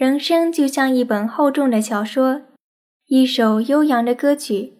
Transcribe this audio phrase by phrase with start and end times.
[0.00, 2.40] 人生就像一本厚重的小说，
[3.08, 4.72] 一首悠扬的歌曲。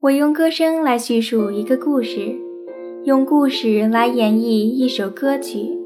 [0.00, 2.34] 我用歌声来叙述一个故事，
[3.04, 5.78] 用故事来演绎一首歌曲。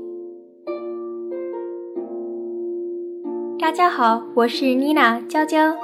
[3.61, 5.77] 大家好，我是妮娜娇娇。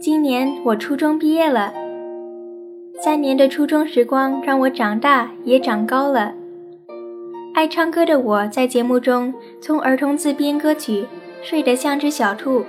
[0.00, 1.74] 今年我初中毕业了，
[3.02, 6.32] 三年的初中时光让我长大也长高了。
[7.52, 11.04] 爱唱歌的我在节目中从儿童自编歌曲。
[11.42, 12.64] 睡得像只小兔，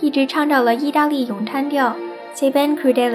[0.00, 1.96] 一直唱到了意大利咏叹调
[2.38, 3.10] 《Se ben crudele》。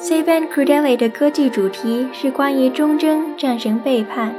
[0.00, 4.30] Se ben crudele》的歌剧主题是关于忠贞战胜背叛，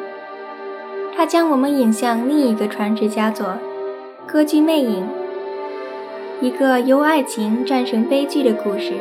[1.15, 3.47] 它将我们引向另一个传世佳作
[4.25, 5.07] 《歌剧魅影》，
[6.45, 8.93] 一个由爱情战胜悲剧的故事。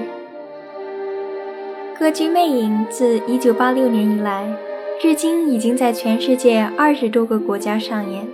[1.98, 4.54] 《歌剧魅影》自1986年以来，
[5.00, 8.26] 至今已经在全世界二十多个国家上演。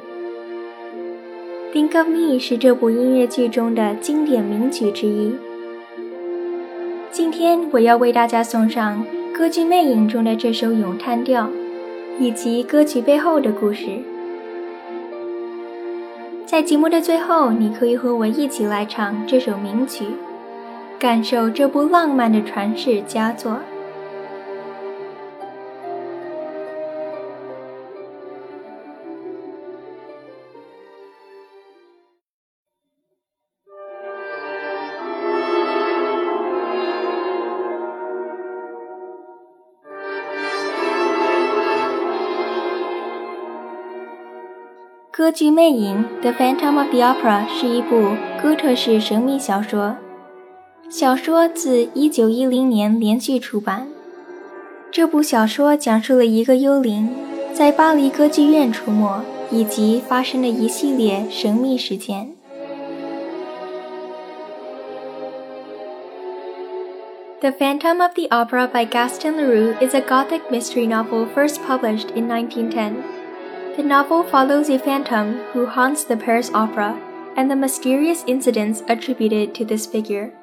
[1.73, 5.35] Think of Me 是这部音乐剧中的经典名曲之一。
[7.11, 9.03] 今天我要为大家送上
[9.35, 11.49] 歌剧《魅影》中的这首咏叹调，
[12.19, 13.87] 以及歌曲背后的故事。
[16.45, 20.05] 在节目的最后，你可以和我一起来唱这首名曲，
[20.99, 23.59] 感受这部浪漫的传世佳作。
[45.22, 49.96] 歌剧《魅影》（The Phantom of the Opera） 是一部哥特式神秘小说，
[50.90, 53.88] 小说自1910年连续出版。
[54.92, 57.10] 这部小说讲述了一个幽灵
[57.54, 59.22] 在巴黎歌剧院出没
[59.52, 62.34] 以及发生的一系列神秘事件。
[67.40, 72.28] The Phantom of the Opera by Gaston Leroux is a Gothic mystery novel first published in
[72.28, 73.04] 1910.
[73.77, 77.01] The novel follows a phantom who haunts the Paris Opera
[77.37, 80.35] and the mysterious incidents attributed to this figure.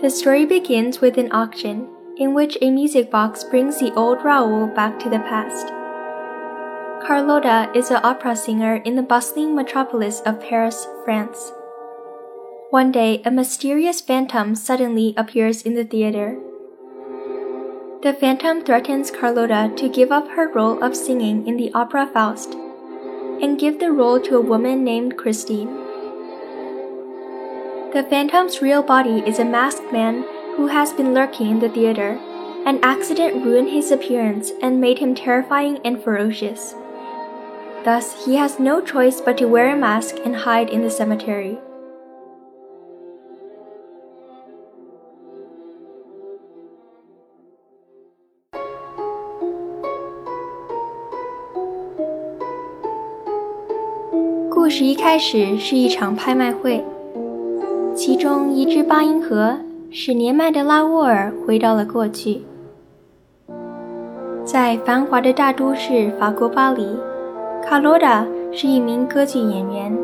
[0.00, 4.66] The story begins with an auction in which a music box brings the old Raoul
[4.66, 5.66] back to the past.
[7.06, 11.52] Carlotta is an opera singer in the bustling metropolis of Paris, France.
[12.70, 16.38] One day, a mysterious phantom suddenly appears in the theater.
[18.06, 22.54] The phantom threatens Carlotta to give up her role of singing in the opera Faust
[23.42, 25.66] and give the role to a woman named Christine.
[27.92, 30.24] The phantom's real body is a masked man
[30.54, 32.20] who has been lurking in the theater.
[32.64, 36.76] An accident ruined his appearance and made him terrifying and ferocious.
[37.84, 41.58] Thus, he has no choice but to wear a mask and hide in the cemetery.
[54.66, 56.82] 故事一开始是一场拍卖会，
[57.94, 59.56] 其中一只八音盒
[59.92, 62.42] 使年迈的拉沃尔回到了过去。
[64.44, 66.84] 在繁华的大都市法国巴黎，
[67.64, 69.96] 卡罗达是一名歌剧演员。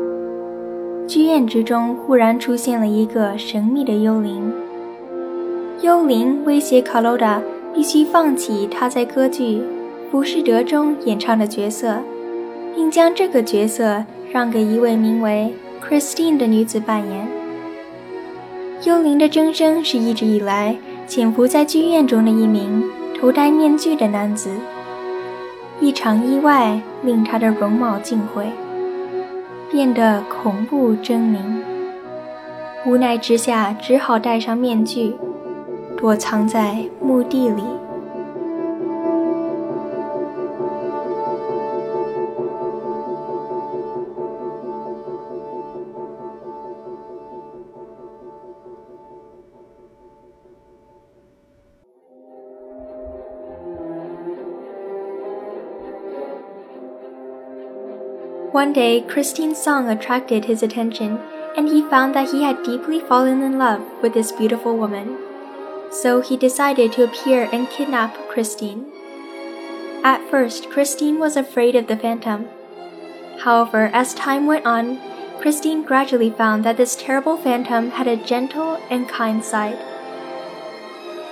[1.09, 4.49] 剧院之中忽然出现了一个神秘的幽灵，
[5.81, 7.41] 幽灵威胁卡罗达
[7.73, 9.57] 必须放弃他在歌剧
[10.09, 11.97] 《浮士德》中演唱的角色，
[12.73, 14.05] 并将这个角色。
[14.33, 17.27] 让给一位名为 Christine 的女子扮演。
[18.83, 20.75] 幽灵的真身是一直以来
[21.07, 22.83] 潜伏在剧院中的一名
[23.17, 24.49] 头戴面具的男子。
[25.79, 28.47] 一场意外令他的容貌尽毁，
[29.71, 31.37] 变得恐怖狰狞。
[32.87, 35.15] 无奈之下，只好戴上面具，
[35.95, 37.63] 躲藏在墓地里。
[58.53, 61.19] One day, Christine's song attracted his attention,
[61.57, 65.17] and he found that he had deeply fallen in love with this beautiful woman.
[65.89, 68.85] So he decided to appear and kidnap Christine.
[70.03, 72.47] At first, Christine was afraid of the phantom.
[73.39, 75.01] However, as time went on,
[75.41, 79.79] Christine gradually found that this terrible phantom had a gentle and kind side.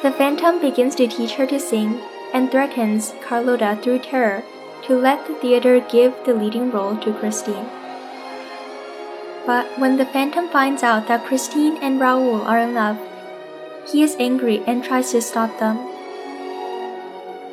[0.01, 2.01] The phantom begins to teach her to sing
[2.33, 4.44] and threatens Carlotta through terror
[4.83, 7.66] to let the theater give the leading role to Christine.
[9.45, 13.00] But when the Phantom finds out that Christine and Raoul are in love,
[13.92, 15.78] he is angry and tries to stop them.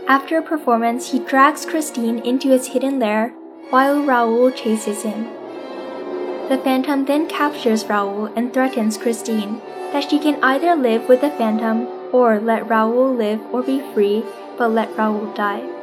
[0.06, 3.30] After a performance, he drags Christine into his hidden lair
[3.70, 5.24] while Raoul chases him.
[6.48, 9.60] The Phantom then captures Raoul and threatens Christine
[9.92, 14.24] that she can either live with the Phantom or let Raoul live or be free,
[14.56, 15.77] but let Raoul die.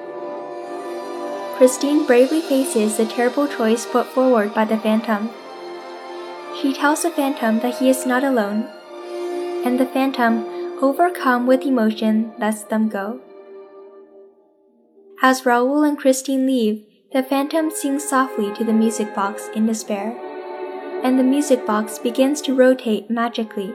[1.57, 5.29] Christine bravely faces the terrible choice put forward by the Phantom.
[6.61, 8.67] She tells the Phantom that he is not alone,
[9.63, 10.43] and the Phantom,
[10.81, 13.21] overcome with emotion, lets them go.
[15.21, 20.11] As Raoul and Christine leave, the Phantom sings softly to the music box in despair,
[21.05, 23.73] and the music box begins to rotate magically.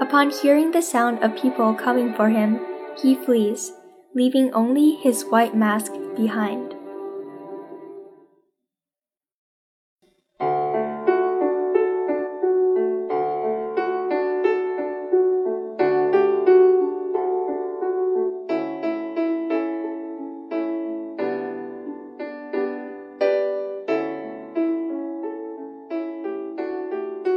[0.00, 2.60] Upon hearing the sound of people coming for him,
[2.96, 3.72] he flees,
[4.13, 6.75] leaving only his white mask behind.《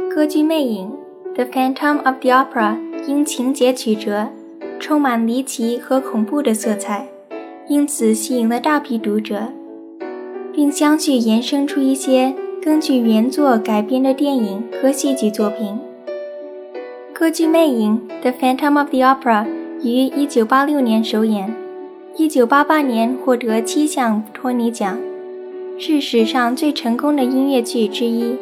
[0.09, 0.91] 歌剧魅影》
[1.35, 2.77] The Phantom of the Opera
[3.07, 4.27] 因情节曲折，
[4.84, 7.08] 充满离奇和恐怖的色彩，
[7.68, 9.44] 因此吸引了大批读者，
[10.52, 15.78] 并相继衍生出一些根据原作改编的电影和戏剧作品。
[17.18, 19.46] 《歌剧魅影》The Phantom of the Opera
[19.82, 21.50] 于1986年首演
[22.18, 24.98] ，1988年获得七项托尼奖，
[25.78, 28.36] 是史上最成功的音乐剧之一。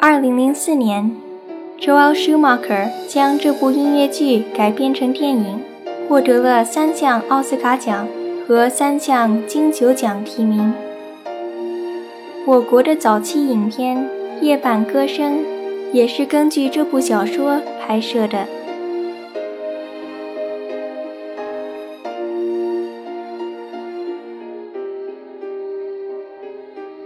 [0.00, 1.16] 2004年。
[1.80, 5.60] Joel Schumacher 将这部音乐剧改编成电影，
[6.08, 8.08] 获得了三项奥斯卡奖
[8.46, 10.74] 和三项金球奖提名。
[12.44, 13.96] 我国的早期影片
[14.42, 15.34] 《夜半歌声》
[15.92, 18.46] 也是根据这部小说拍摄的。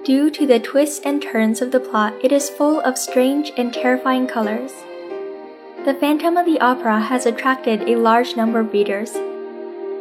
[0.05, 3.73] Due to the twists and turns of the plot, it is full of strange and
[3.73, 4.73] terrifying colors.
[5.85, 9.15] The Phantom of the Opera has attracted a large number of readers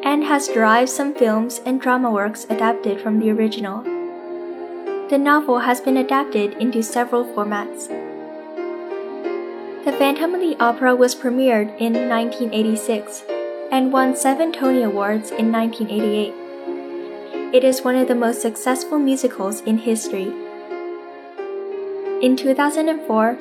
[0.03, 3.83] and has derived some films and drama works adapted from the original.
[5.09, 7.87] The novel has been adapted into several formats.
[9.85, 13.23] The Phantom of the Opera was premiered in 1986
[13.71, 16.40] and won seven Tony Awards in 1988.
[17.53, 20.31] It is one of the most successful musicals in history.
[22.21, 23.37] In 2004,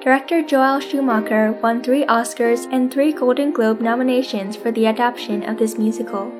[0.00, 5.58] director Joel Schumacher won three Oscars and three Golden Globe nominations for the adaptation of
[5.58, 6.30] this musical.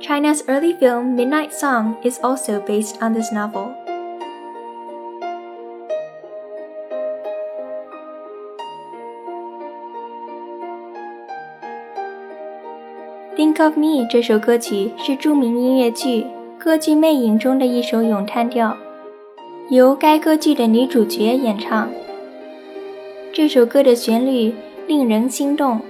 [0.00, 3.81] China's early film Midnight Song is also based on this novel.
[13.62, 16.22] Of Me 这首歌曲是著名音乐剧
[16.58, 18.76] 《歌剧魅影》中的一首咏叹调，
[19.70, 21.88] 由该歌剧的女主角演唱。
[23.32, 24.52] 这首歌的旋律
[24.88, 25.80] 令人心动，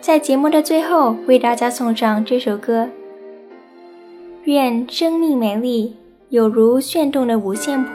[0.00, 2.88] 在节目的最后为大家送上这首歌。
[4.44, 5.96] 愿生命美丽，
[6.30, 7.90] 有如炫动的五线谱。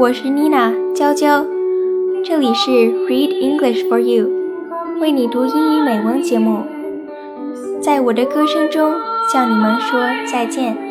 [0.00, 1.44] 我是妮娜娇娇，
[2.24, 4.30] 这里是 Read English for You，
[5.02, 6.62] 为你读英语美文节目。
[7.82, 8.94] 在我的歌声中
[9.32, 10.00] 向你们说
[10.30, 10.83] 再见。